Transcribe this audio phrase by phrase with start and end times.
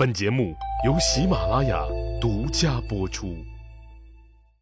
[0.00, 1.84] 本节目由喜马拉雅
[2.18, 3.36] 独家播出。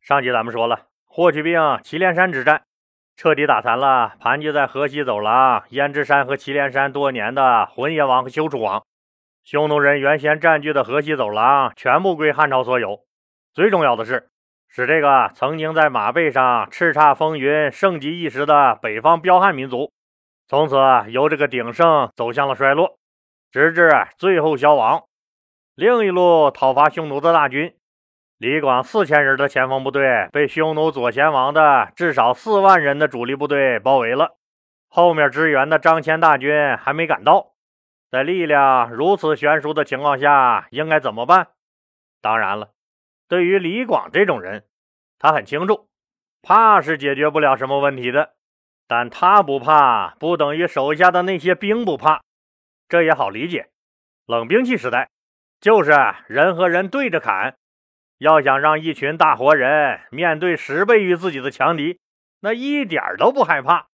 [0.01, 2.63] 上集咱们说了，霍去病祁连山之战
[3.15, 8.83] 彻底打残了盘踞在河西走廊胭脂山和祁连山多年的浑邪王和休楚王。
[9.45, 13.05] 匈奴人原先占据的河西走廊全部归汉朝所有。
[13.55, 14.31] 最重要的是，
[14.67, 19.93] 使这个曾经在马背上叱咤风云、盛极一时的北方彪悍民族，
[20.49, 20.77] 从此
[21.13, 22.99] 由这个鼎盛走向了衰落，
[23.53, 25.05] 直至最后消亡。
[25.79, 27.73] 另一路讨伐匈奴的大军。
[28.37, 34.39] 李广四千人的前锋部队被匈奴左贤王的至少四万人的主力部队包围了，
[34.89, 37.53] 后面支援的张骞大军还没赶到，
[38.11, 41.51] 在力量如此悬殊的情况下，应该怎么办？
[42.21, 42.71] 当然了，
[43.29, 44.65] 对于李广这种人，
[45.21, 45.89] 他很清楚，
[46.43, 48.35] 怕是解决不了什么问题的，
[48.89, 52.21] 但他不怕，不等于手下的那些兵不怕，
[52.89, 53.69] 这也好理解。
[54.27, 55.11] 冷兵器时代，
[55.61, 55.93] 就是
[56.27, 57.57] 人和人对着砍。
[58.19, 62.01] 要想让一群大活人面对十倍于自己的强敌，
[62.41, 63.87] 那一点都不害怕，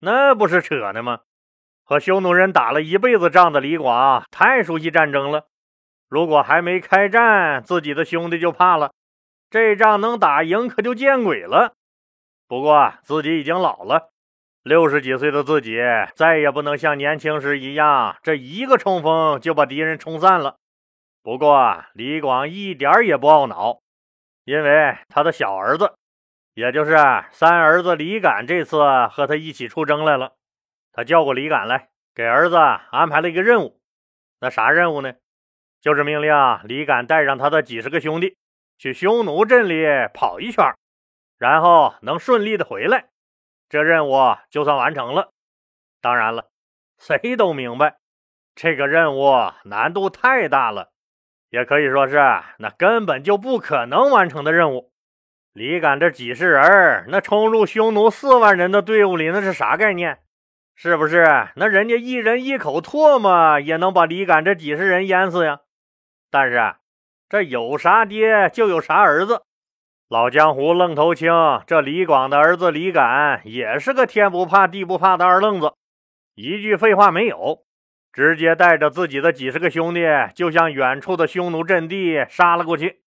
[0.00, 1.20] 那不是扯呢吗？
[1.84, 5.44] 和匈奴人打了一辈子仗的李广太熟悉战争了。
[6.08, 8.92] 如果还没开战，自己的兄弟就怕了，
[9.50, 11.74] 这仗能打赢可就见鬼了。
[12.48, 14.10] 不过自己已经老了，
[14.62, 15.78] 六十几岁的自己
[16.14, 20.56] 再也不能像年轻时一样，这一个冲锋就把敌人冲散了。
[21.26, 23.80] 不过，李广一点也不懊恼，
[24.44, 25.96] 因为他的小儿子，
[26.54, 26.96] 也就是
[27.32, 30.36] 三儿子李敢，这次和他一起出征来了。
[30.92, 33.80] 他叫过李敢来，给儿子安排了一个任务。
[34.38, 35.14] 那啥任务呢？
[35.80, 38.36] 就是命令李敢带上他的几十个兄弟
[38.78, 40.64] 去匈奴阵里跑一圈，
[41.38, 43.08] 然后能顺利的回来，
[43.68, 44.14] 这任务
[44.48, 45.32] 就算完成了。
[46.00, 46.48] 当然了，
[46.98, 47.96] 谁都明白，
[48.54, 49.32] 这个任务
[49.64, 50.92] 难度太大了。
[51.50, 52.16] 也可以说是
[52.58, 54.92] 那根本就不可能完成的任务。
[55.52, 60.18] 李敢这几十人，那冲入匈奴四万人的队伍里，那是啥概念？
[60.74, 61.48] 是不是？
[61.56, 65.60] 那人家一人一口唾沫也能把李敢这几十人淹死呀？
[66.30, 66.74] 但是
[67.30, 69.42] 这有啥爹就有啥儿子，
[70.08, 71.32] 老江湖愣头青，
[71.66, 75.72] 这李广的儿子李敢也是个天不怕地不怕的二愣子，
[76.34, 77.65] 一句废话没有。
[78.16, 80.00] 直接带着自己的几十个兄弟，
[80.34, 83.02] 就向远处的匈奴阵地杀了过去，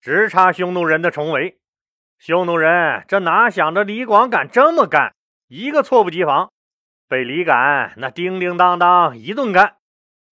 [0.00, 1.58] 直插匈奴人的重围。
[2.20, 5.12] 匈奴人这哪想着李广敢这么干，
[5.48, 6.52] 一个措不及防，
[7.08, 9.78] 被李敢那叮叮当当一顿干，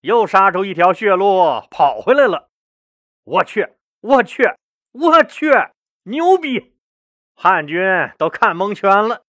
[0.02, 2.48] 又杀出一条血路跑回来了。
[3.24, 3.70] 我去，
[4.02, 4.48] 我去，
[4.92, 5.50] 我去，
[6.04, 6.76] 牛逼！
[7.34, 7.82] 汉军
[8.16, 9.22] 都看蒙圈了。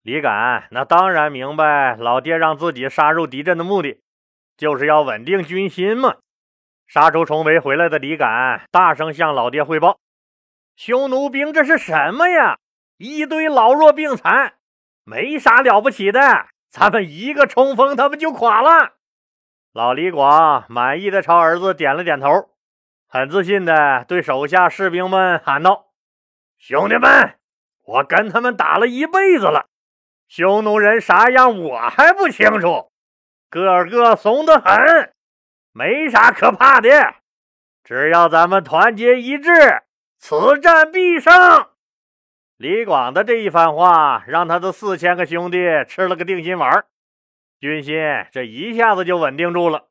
[0.00, 4.00] 李敢那当然明白老爹让自己杀入敌阵的目的。
[4.60, 6.16] 就是要稳定军心嘛！
[6.86, 9.98] 杀出重围回来的李敢大声向老爹汇报
[10.76, 12.58] ：“匈奴兵这是什么呀？
[12.98, 14.56] 一堆老弱病残，
[15.02, 16.20] 没啥了不起的。
[16.68, 18.96] 咱们一个冲锋，他们就垮了。”
[19.72, 22.50] 老李广满意的朝儿子点了点头，
[23.08, 25.86] 很自信的对手下士兵们喊道
[26.60, 27.38] ：“兄弟们，
[27.86, 29.64] 我跟他们打了一辈子了，
[30.28, 32.88] 匈奴人啥样我还不清楚。”
[33.50, 35.12] 个个怂得很，
[35.72, 36.88] 没啥可怕的。
[37.82, 39.50] 只要咱们团结一致，
[40.18, 41.66] 此战必胜。
[42.56, 46.84] 李广的这一番话，让他的四千个兄弟吃了个定心丸，
[47.58, 47.96] 军心
[48.30, 49.88] 这一下子就稳定住了。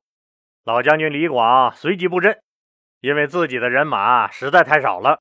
[0.64, 2.40] 老将军李广随即布阵，
[3.02, 5.20] 因为自己的人马实在太少了，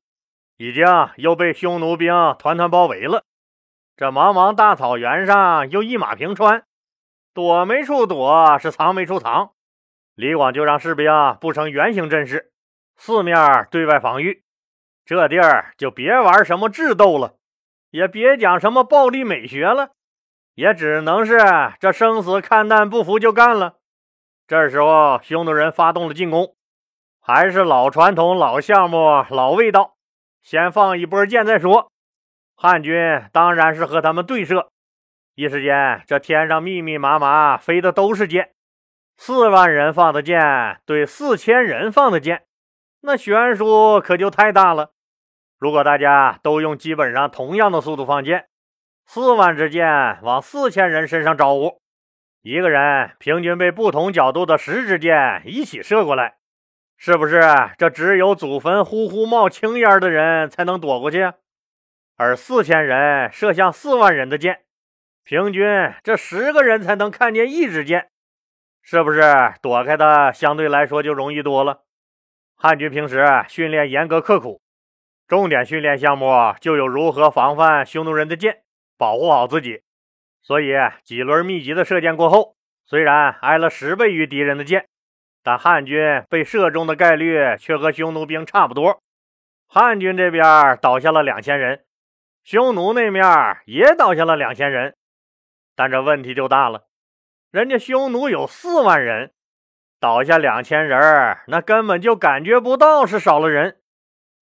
[0.59, 3.25] 已经又被匈奴兵团团包围了。
[3.97, 6.68] 这茫茫大草原上又一马平川。
[7.39, 9.53] 躲没处躲，是藏没处藏。
[10.17, 12.51] 李广就让士兵啊布成圆形阵势，
[12.97, 14.43] 四面对外防御。
[15.07, 17.37] 这地儿就别玩什么智斗了，
[17.91, 19.91] 也别讲什么暴力美学了，
[20.57, 21.39] 也只能是
[21.79, 23.77] 这生死看淡，不服就干了。
[24.49, 26.57] 这时候，匈奴人发动了进攻，
[27.21, 29.95] 还是老传统、老项目、老味道，
[30.43, 31.93] 先放一波箭再说。
[32.57, 34.73] 汉军当然是和他们对射。
[35.39, 38.55] 一时间，这天上密密麻麻飞的都是箭，
[39.17, 42.43] 四万人放的箭对四千人放的箭，
[43.03, 44.91] 那悬殊可就太大了。
[45.57, 48.49] 如果大家都用基本上同样的速度放箭，
[49.07, 51.81] 四万支箭往四千人身上招呼，
[52.43, 56.39] 一个人平均被不同角度的十支箭一起射过来，
[56.97, 57.41] 是不是
[57.79, 61.33] 这只有祖坟呼呼冒青烟的人才能躲过去？
[62.17, 64.63] 而四千人射向四万人的箭。
[65.29, 65.63] 平均
[66.03, 68.09] 这十个人才能看见一支箭，
[68.81, 69.21] 是不是
[69.61, 71.83] 躲开的相对来说就容易多了？
[72.57, 74.63] 汉军平时训练严格刻苦，
[75.27, 76.33] 重点训练项目
[76.63, 78.63] 就有如何防范匈奴人的箭，
[78.97, 79.83] 保护好自己。
[80.41, 80.73] 所以
[81.05, 84.89] 几轮密集的射箭过后，虽然挨了十倍于敌人的箭，
[85.43, 88.99] 但汉军被射中的概率却和匈奴兵差不多。
[89.67, 91.85] 汉军这边倒下了两千人，
[92.45, 93.23] 匈奴那面
[93.67, 94.95] 也倒下了两千人。
[95.79, 96.89] 但这问题就大了，
[97.53, 99.33] 人家匈奴有四万人，
[100.01, 103.81] 倒下两千人，那根本就感觉不到是少了人。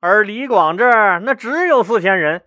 [0.00, 2.46] 而李广这儿那只有四千人，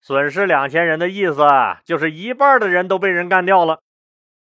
[0.00, 1.46] 损失两千人的意思
[1.84, 3.78] 就是一半的人都被人干掉了。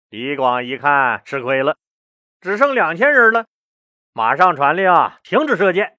[0.09, 1.77] 李广一看吃亏了，
[2.41, 3.45] 只剩两千人了，
[4.11, 4.91] 马上传令
[5.23, 5.97] 停止射箭，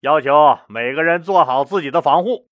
[0.00, 2.48] 要求每个人做好自己的防护，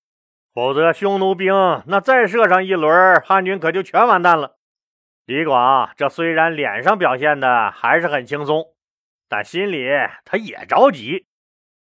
[0.53, 1.53] 否则匈奴兵
[1.87, 4.55] 那再射上一轮，汉军可就全完蛋了。
[5.25, 8.73] 李广这虽然脸上表现的还是很轻松，
[9.29, 9.87] 但心里
[10.25, 11.27] 他也着急。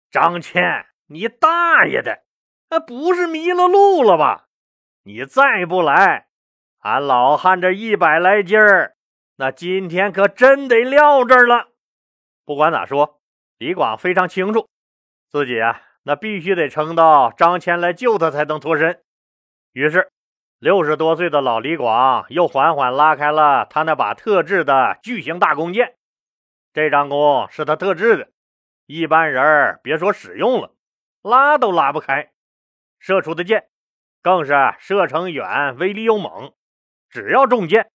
[0.09, 2.23] 张骞，你大爷的，
[2.69, 4.47] 那不是迷了路了吧？
[5.03, 6.27] 你再不来，
[6.79, 8.97] 俺老汉这一百来斤儿，
[9.35, 11.69] 那今天可真得撂这儿了。
[12.43, 13.21] 不管咋说，
[13.59, 14.67] 李广非常清楚，
[15.29, 19.01] 自己啊，那必须得撑到张骞来救他才能脱身。
[19.73, 20.11] 于是。
[20.59, 25.97] 六十多岁的老李广又缓缓拉开了他那把特制的巨型大弓箭。
[26.73, 28.31] 这张弓是他特制的，
[28.87, 30.73] 一般人别说使用了，
[31.21, 32.31] 拉都拉不开。
[32.97, 33.67] 射出的箭
[34.23, 36.51] 更是射程远，威力又猛。
[37.07, 37.91] 只要中箭，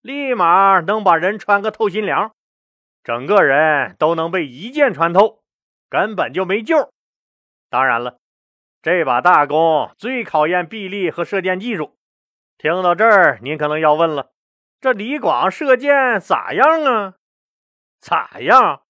[0.00, 2.34] 立马能把人穿个透心凉，
[3.04, 5.44] 整个人都能被一箭穿透，
[5.88, 6.92] 根本就没救。
[7.68, 8.18] 当然了，
[8.82, 11.96] 这把大弓最考验臂力和射箭技术。
[12.62, 14.32] 听到这儿，您可能要问了：
[14.82, 17.14] 这李广射箭咋样啊？
[17.98, 18.82] 咋样？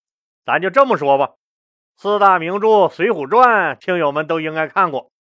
[0.45, 1.35] 咱就这么说吧。
[1.97, 5.13] 四大名著《水浒传》，听友们都应该看过。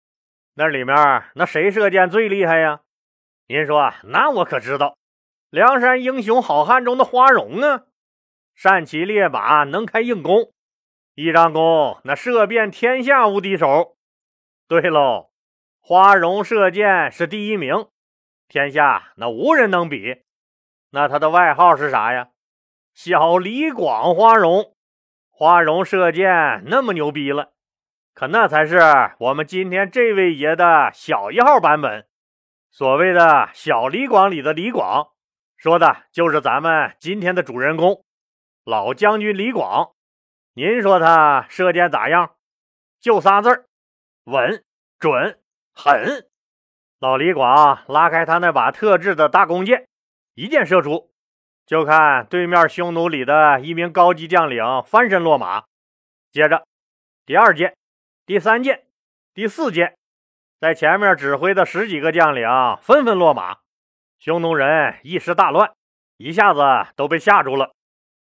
[0.55, 2.79] 那里面那谁射箭最厉害呀？
[3.45, 4.97] 您说，那我可知道，
[5.51, 7.83] 梁山英雄好汉中的花荣啊，
[8.55, 10.51] 善骑烈马，能开硬弓，
[11.13, 13.95] 一张弓那射遍天下无敌手。
[14.67, 15.29] 对喽，
[15.79, 17.85] 花荣射箭是第一名。
[18.49, 20.23] 天下那无人能比，
[20.89, 22.29] 那他的外号是啥呀？
[22.95, 24.75] 小李广花荣，
[25.29, 27.53] 花荣射箭那么牛逼了，
[28.15, 28.79] 可那才是
[29.19, 32.07] 我们今天这位爷的小一号版本。
[32.71, 35.11] 所谓的小李广里的李广，
[35.55, 38.03] 说的就是咱们今天的主人公
[38.65, 39.91] 老将军李广。
[40.53, 42.35] 您说他射箭咋样？
[42.99, 43.67] 就仨字儿：
[44.23, 44.65] 稳、
[44.97, 45.39] 准、
[45.71, 46.28] 狠。
[46.99, 49.87] 老李广拉开他那把特制的大弓箭，
[50.35, 51.09] 一箭射出，
[51.65, 55.63] 就看对面匈奴里的一名高级将领翻身落马。
[56.29, 56.65] 接着，
[57.25, 57.73] 第二箭、
[58.25, 58.83] 第三箭、
[59.33, 59.95] 第四箭，
[60.59, 62.45] 在前面指挥的十几个将领
[62.81, 63.59] 纷纷落马，
[64.19, 65.71] 匈奴人一时大乱，
[66.17, 66.59] 一下子
[66.97, 67.71] 都被吓住了。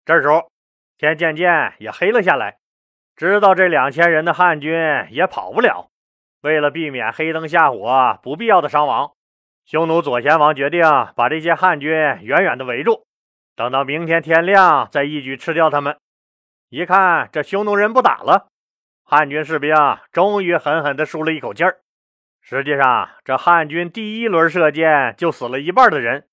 [0.04, 0.50] 这时候，
[0.98, 2.58] 天渐渐也黑了下来，
[3.16, 4.78] 知道这两千人的汉军
[5.08, 5.88] 也跑不了。
[6.40, 9.12] 为了避免黑灯瞎火、不必要的伤亡，
[9.64, 10.82] 匈奴左贤王决定
[11.16, 13.06] 把这些汉军远远的围住，
[13.56, 15.98] 等到明天天亮再一举吃掉他们。
[16.68, 18.48] 一看这匈奴人不打了，
[19.02, 19.74] 汉军士兵
[20.12, 21.80] 终于狠狠地舒了一口气儿。
[22.40, 26.26] 实际上，这汉军第一轮射箭就死了一半的人，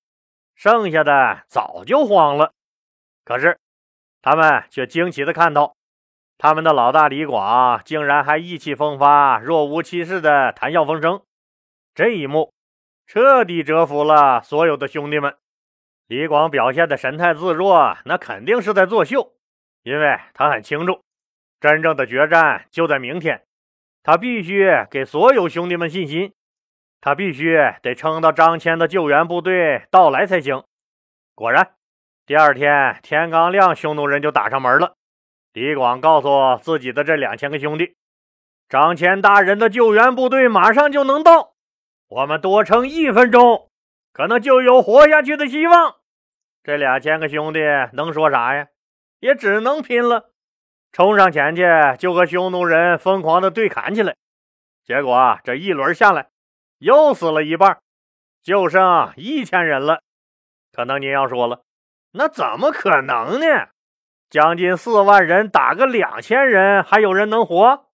[0.54, 2.52] 剩下的早就慌了。
[3.24, 3.58] 可是，
[4.22, 5.75] 他们却惊奇地看到。
[6.38, 11.22] 他们的老大李广竟然还意气风发、若无其事的谈笑风生，
[11.94, 12.52] 这一幕
[13.06, 15.34] 彻底折服了所有的兄弟们。
[16.06, 19.32] 李广表现的神态自若，那肯定是在作秀，
[19.82, 21.00] 因为他很清楚，
[21.58, 23.42] 真正的决战就在明天。
[24.02, 26.32] 他必须给所有兄弟们信心，
[27.00, 30.62] 他必须得撑到张骞的救援部队到来才行。
[31.34, 31.72] 果然，
[32.24, 34.94] 第二天天刚亮，匈奴人就打上门了。
[35.56, 37.96] 李广告诉自己的这两千个兄弟
[38.68, 41.54] ：“张骞大人的救援部队马上就能到，
[42.08, 43.70] 我们多撑一分钟，
[44.12, 45.94] 可能就有活下去的希望。”
[46.62, 47.60] 这两千个兄弟
[47.94, 48.66] 能说啥呀？
[49.20, 50.28] 也只能拼了，
[50.92, 51.64] 冲上前去
[51.98, 54.14] 就和匈奴人疯狂的对砍起来。
[54.84, 56.28] 结果这一轮下来，
[56.80, 57.78] 又死了一半，
[58.42, 60.02] 就剩一千人了。
[60.70, 61.62] 可能您要说了，
[62.12, 63.68] 那怎么可能呢？
[64.28, 67.86] 将近四万人打个两千人，还有人能活？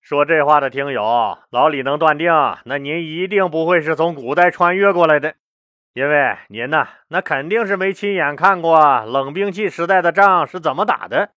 [0.00, 2.32] 说这话的听友，老李能断定，
[2.64, 5.34] 那您一定不会是从古代穿越过来的，
[5.92, 11.32] 因为您呢，那肯定是没亲眼看过冷兵器时代的仗是怎么打的。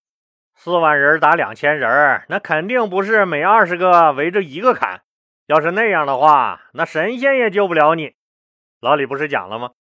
[0.56, 5.02] 四万人打两千人，那肯定不是每二十个围着一个砍。
[5.48, 8.14] 要是那样的话，那神仙也救不了你。
[8.80, 9.72] 老李不是讲了吗？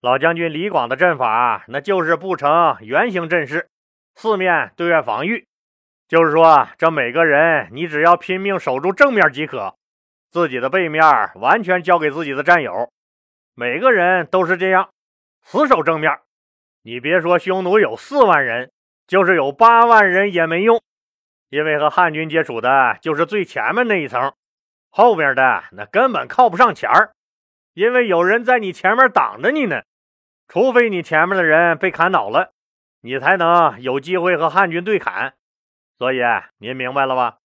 [0.00, 3.68] 老将军李广的阵法，那就是不成圆形阵势，
[4.14, 5.46] 四面对外防御。
[6.08, 9.76] 就是说，这每个人你只要拼命守住正面即可，
[10.30, 11.02] 自己的背面
[11.36, 12.90] 完全交给自己的战友。
[13.54, 14.90] 每个人都是这样，
[15.42, 16.18] 死守正面。
[16.82, 18.70] 你别说匈奴有四万人，
[19.06, 20.82] 就是有八万人也没用，
[21.48, 24.34] 因为和汉军接触的就是最前面那一层，
[24.90, 27.12] 后面的那根本靠不上前儿，
[27.72, 29.82] 因为有人在你前面挡着你呢。
[30.48, 32.52] 除非你前面的人被砍倒了，
[33.02, 35.34] 你才能有机会和汉军对砍。
[35.98, 36.20] 所以
[36.58, 37.38] 您明白了吧？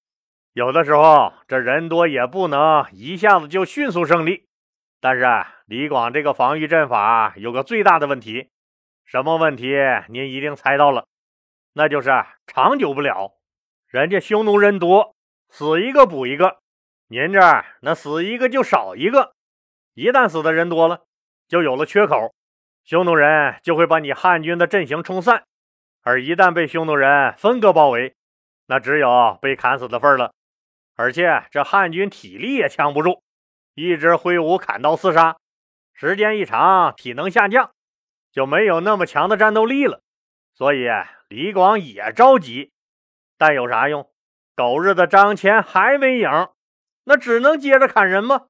[0.53, 4.47] 有的时候这人多也不能一下子就迅速胜利。
[4.99, 5.25] 但是
[5.65, 8.49] 李广这个防御阵法有个最大的问题，
[9.05, 9.75] 什么问题？
[10.09, 11.05] 您一定猜到了，
[11.73, 12.09] 那就是
[12.47, 13.33] 长久不了。
[13.87, 15.15] 人家匈奴人多，
[15.49, 16.57] 死一个补一个，
[17.09, 19.33] 您这儿那死一个就少一个。
[19.93, 21.03] 一旦死的人多了，
[21.47, 22.33] 就有了缺口，
[22.87, 25.43] 匈奴人就会把你汉军的阵型冲散。
[26.03, 28.15] 而一旦被匈奴人分割包围，
[28.67, 30.33] 那只有被砍死的份了，
[30.95, 33.21] 而且这汉军体力也强不住，
[33.75, 35.35] 一直挥舞砍刀厮杀，
[35.91, 37.71] 时间一长，体能下降，
[38.31, 40.01] 就没有那么强的战斗力了。
[40.55, 40.87] 所以
[41.27, 42.71] 李广也着急，
[43.37, 44.09] 但有啥用？
[44.55, 46.29] 狗日的张骞还没影，
[47.03, 48.45] 那只能接着砍人吗？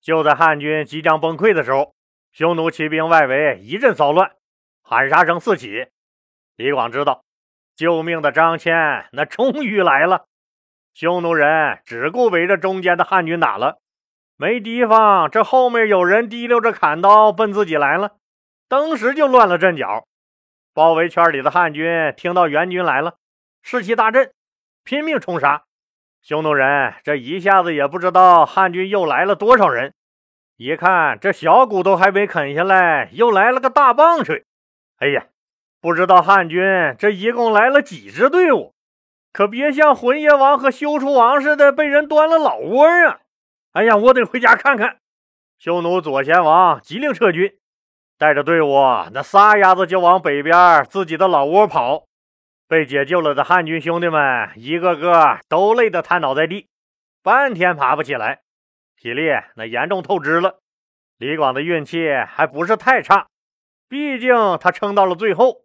[0.00, 1.94] 就在汉军即将崩溃的时候，
[2.32, 4.32] 匈奴骑兵外围一阵骚乱，
[4.82, 5.88] 喊杀声四起。
[6.56, 7.24] 李广知道。
[7.76, 10.26] 救命的张骞，那终于来了。
[10.94, 13.78] 匈奴人只顾围着中间的汉军打了，
[14.36, 18.16] 没提防这后面有人提溜着砍刀奔自己来了，
[18.68, 20.08] 当时就乱了阵脚。
[20.74, 23.14] 包围圈里的汉军听到援军来了，
[23.62, 24.32] 士气大振，
[24.82, 25.62] 拼命冲杀。
[26.20, 29.94] 匈奴人这一下子也不知道汉军又来了多少人，
[30.58, 34.44] 一看这小骨头还没啃下来，又来了个大棒槌。
[34.98, 35.28] 哎呀！
[35.80, 36.60] 不知道汉军
[36.98, 38.74] 这一共来了几支队伍，
[39.32, 43.20] 可别像浑邪王和休出王似的被人端了老窝啊！
[43.74, 44.96] 哎呀，我得回家看看。
[45.56, 47.56] 匈奴左贤王急令撤军，
[48.18, 48.74] 带着队伍
[49.12, 52.06] 那撒丫子就往北边自己的老窝跑。
[52.66, 56.66] 被解救了的汉军兄弟们一个个都累得瘫倒在地，
[57.22, 58.40] 半天爬不起来，
[59.00, 60.58] 体力那严重透支了。
[61.18, 63.28] 李广的运气还不是太差，
[63.88, 65.62] 毕竟他撑到了最后。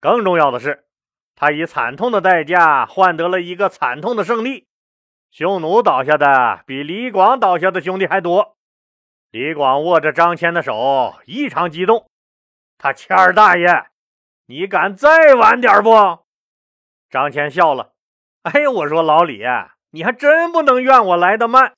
[0.00, 0.84] 更重要的是，
[1.34, 4.66] 他以惨痛的代价换得了一个惨痛的胜利。
[5.30, 8.56] 匈奴倒下的比李广倒下的兄弟还多。
[9.30, 12.08] 李广握着张骞的手，异常激动。
[12.78, 13.86] 他谦儿大爷，
[14.46, 15.90] 你敢再晚点不？
[17.10, 17.92] 张骞笑了。
[18.42, 19.42] 哎呀，我说老李，
[19.90, 21.74] 你还真不能怨我来得慢，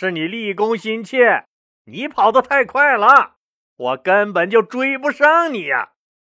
[0.00, 1.44] 是你立功心切，
[1.86, 3.34] 你跑得太快了，
[3.74, 5.90] 我根本就追不上你呀。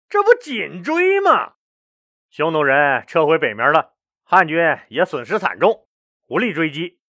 [0.08, 1.54] 这不紧追吗？
[2.30, 3.94] 匈奴人撤回北面了，
[4.24, 5.88] 汉军也损失惨重，
[6.28, 7.00] 无力追击，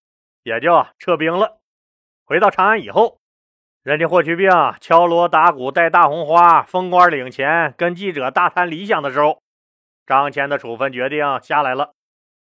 [0.44, 1.60] 也就撤兵了。
[2.24, 3.20] 回到长安以后，
[3.82, 9.42] 人家霍去病敲锣打鼓，戴大红花，封官领钱，跟记者大谈理想的时候，
[10.06, 11.92] 张骞的处分决定下来了。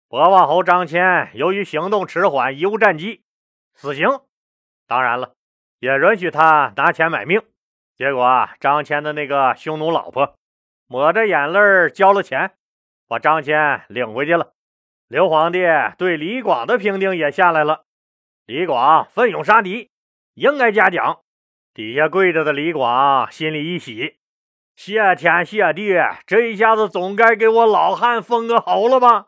[0.08, 3.26] 博望侯张骞由于行动迟缓，贻误战机，
[3.78, 4.08] 死刑。
[4.88, 5.36] 当然了，
[5.80, 7.42] 也允许他拿钱买命。
[7.96, 10.36] 结果啊张骞的那个匈奴老婆
[10.88, 12.56] 抹着眼泪交了钱，
[13.08, 14.54] 把张骞领回去了。
[15.08, 15.60] 刘皇帝
[15.98, 17.86] 对李广的评定也下来了：
[18.46, 19.92] 李广奋勇杀敌，
[20.34, 21.20] 应该嘉奖。
[21.74, 24.18] 底下跪着的李广心里一喜，
[24.76, 25.94] 谢天谢地，
[26.26, 29.28] 这一下子总该给我老汉封个侯了吧？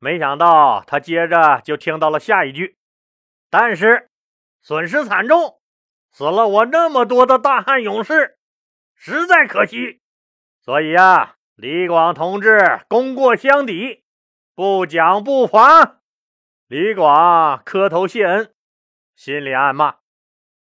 [0.00, 2.77] 没想到他接着就听到了下一句：
[3.50, 4.10] 但是
[4.60, 5.60] 损失惨重。
[6.10, 8.38] 死了我那么多的大汉勇士，
[8.94, 10.00] 实在可惜。
[10.60, 14.04] 所以啊，李广同志功过相抵，
[14.54, 16.00] 不奖不罚。
[16.66, 18.52] 李广磕头谢恩，
[19.14, 19.96] 心里暗骂：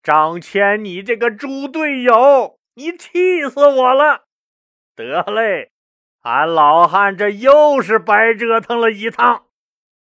[0.03, 4.25] 张骞，你这个猪队友，你气死我了！
[4.95, 5.73] 得嘞，
[6.21, 9.47] 俺老汉这又是白折腾了一趟。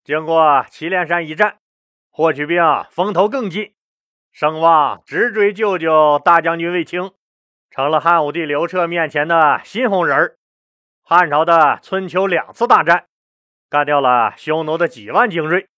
[0.05, 1.60] 经过祁连山一战，
[2.21, 3.73] 霍去病风头更劲。
[4.31, 7.13] 声望直追舅舅大将军卫青，
[7.71, 10.37] 成了汉武帝刘彻面前的新红人儿。
[11.03, 13.07] 汉朝的春秋两次大战，
[13.71, 15.69] 干掉了匈奴的几万精锐，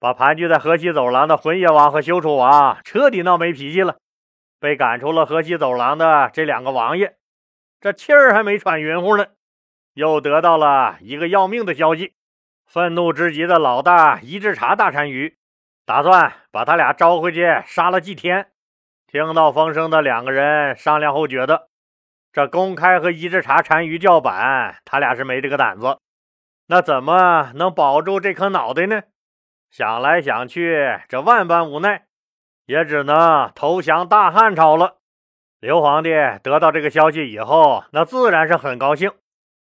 [0.00, 3.98] 把盘踞在河西走廊的浑邪王和休楚王彻底闹没脾气了。
[4.58, 7.16] 被赶出了河西走廊的这两个王爷，
[7.82, 9.26] 这气儿还没喘匀乎呢，
[9.92, 12.14] 又得到了一个要命的消息。
[12.64, 15.36] 愤怒之极的老大伊稚茶大单于，
[15.84, 18.48] 打算把他俩招回去杀了祭天。
[19.06, 21.68] 听到风声的两个人商量后，觉得
[22.32, 25.98] 这公开和伊稚茶单于叫板，他俩是没这个胆子。
[26.68, 29.02] 那怎么能保住这颗脑袋呢？
[29.70, 32.04] 想来想去，这万般无奈，
[32.66, 34.98] 也只能投降大汉朝了。
[35.60, 36.10] 刘皇帝
[36.42, 39.10] 得到这个消息以后，那自然是很高兴。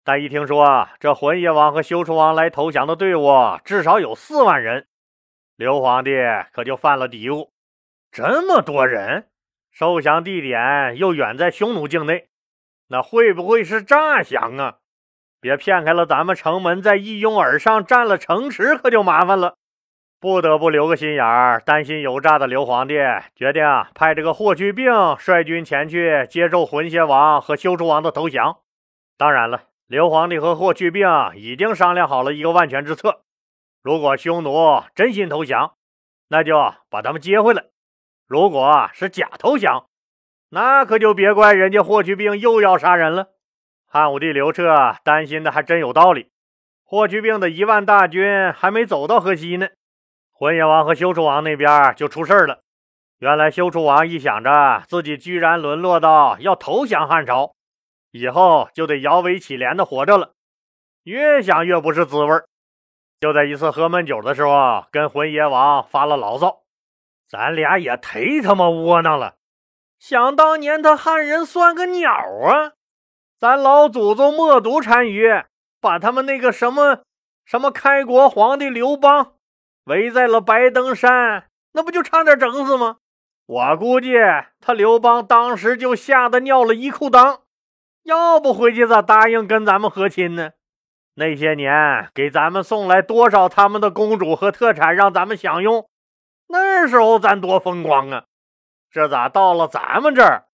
[0.04, 3.32] 但一听说这浑邪王和休楚王来投降的队伍
[3.64, 4.88] 至少有四万人，
[5.56, 6.12] 刘皇帝
[6.52, 7.50] 可就犯了嘀咕：
[8.12, 9.28] 这么多人，
[9.72, 12.28] 受降地点又远在匈奴境内，
[12.88, 14.78] 那会不会是诈降啊？
[15.40, 19.56] 别骗开了咱们城门，在一拥而上占了城池，可就麻烦了。
[20.20, 22.96] 不得不留个心眼儿，担心有诈的刘皇帝
[23.36, 28.60] 决定派这个霍去病率军前去接受浑邪王和休楚王的投降。
[29.18, 29.64] 当然了。
[29.86, 33.22] 刘皇帝和霍去病已经商量好了一个万全之策：
[33.84, 35.76] 如果匈奴真心投降，
[36.30, 37.64] 那就把他们接回来；
[38.26, 39.88] 如果是假投降，
[40.50, 43.32] 那可就别怪人家霍去病又要杀人了。
[43.86, 46.32] 汉武帝刘彻担心的还真有道理。
[46.86, 49.68] 霍去病的一万大军还没走到河西呢，
[50.32, 52.62] 浑邪王和休楚王那边就出事了。
[53.20, 57.54] 原来休楚王一想着自己居然沦落到要投降汉朝。
[58.12, 60.34] 以后就得摇尾乞怜的活着了，
[61.04, 62.42] 越想越不是滋味
[63.24, 66.64] 就在一次喝闷酒的时候，跟浑邪王发了牢骚
[67.26, 69.36] ：“咱俩也忒他妈窝囊了！
[69.98, 72.74] 想当年他汉人算个鸟啊！
[73.40, 75.42] 咱老祖宗默读单于，
[75.80, 77.04] 把他们那个什么
[77.46, 79.36] 什么开国皇帝刘邦
[79.86, 82.98] 围在了白登山，那不就差点整死吗？
[83.46, 84.16] 我估计
[84.60, 87.40] 他刘邦当时就吓得尿了一裤裆。”
[88.04, 90.52] 要不回去咋答应跟咱们和亲呢？
[91.16, 95.88] 那些年给咱们送来多少他们的公主和特产让咱们享用，
[96.48, 98.26] 那时候咱多风光啊！
[98.90, 100.46] 这咋到了咱们这儿，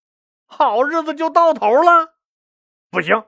[0.45, 2.13] 好日子就到头了？
[2.91, 3.24] 不行，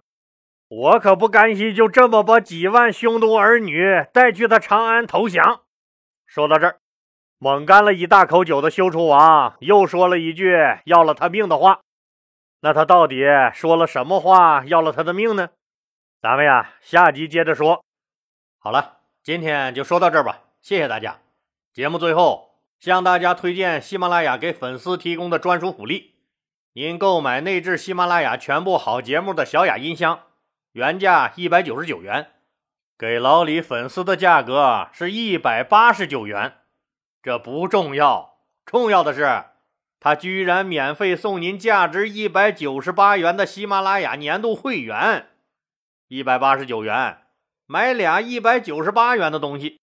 [0.67, 5.61] 我可不甘心就这么把几万匈奴儿女带去他长安投降。
[6.25, 6.79] 说到这儿，
[7.37, 11.81] 猛干了一大口酒的休楚王又说了一句要了他命的话。
[12.61, 15.49] 那他到底说了什么话，要了他的命呢？
[16.21, 17.83] 咱们呀，下集接着说。
[18.59, 21.17] 好了，今天就说到这儿吧，谢谢大家。
[21.73, 26.13] 节目最后向大家推荐喜马拉雅给粉丝提供的专属福利：
[26.73, 30.19] 您购买内置喜马拉雅全部好节目的小雅音箱，
[30.73, 32.29] 原价一百九十九元，
[32.99, 36.53] 给老李粉丝的价格是一百八十九元。
[37.23, 39.45] 这不重要，重要的是。
[39.99, 45.27] 他居然免费送您价值一百九十八元的喜马拉雅年度会员，
[46.13, 47.19] 一百八十九元
[47.65, 49.79] 买俩一百九十八元的东西，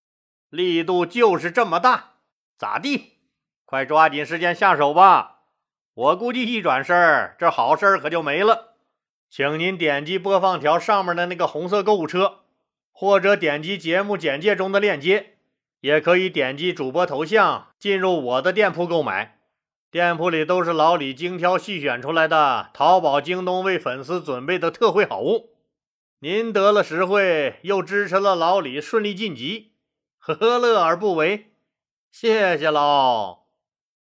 [0.51, 2.17] 力度就是这么大，
[2.59, 3.15] 咋地？
[3.65, 5.39] 快抓紧时间下手吧！
[5.95, 8.75] 我估计一转身，这好事可就没了。
[9.31, 12.41] 请您点击播放条上面的那个红色购物车，
[12.93, 15.39] 或者点击节目简介中的链接，
[15.81, 19.39] 也可以点击主播头像进入我的店铺购买。
[19.91, 25.55] 店铺里都是老李精挑细选出来的，淘宝、京东为粉丝准备的特惠好物。
[26.21, 29.75] 您得了实惠，又支持了老李顺利晋级，
[30.19, 31.53] 何乐而不为？
[32.11, 33.38] 谢谢喽！